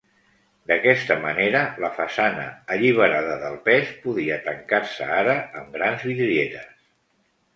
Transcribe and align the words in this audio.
D'aquesta 0.69 1.17
manera 1.25 1.59
la 1.83 1.91
façana, 1.97 2.45
alliberada 2.75 3.35
del 3.43 3.59
pes, 3.69 3.93
podia 4.07 4.39
tancar-se 4.47 5.11
ara 5.21 5.37
amb 5.61 5.73
grans 5.79 6.09
vidrieres. 6.11 6.73